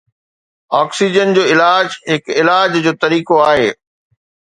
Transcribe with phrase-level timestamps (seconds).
[0.79, 3.69] oxygen جو علاج هڪ علاج جو طريقو آهي